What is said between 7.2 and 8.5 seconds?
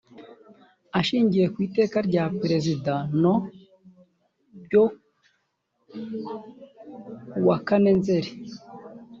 kuwakane nzeri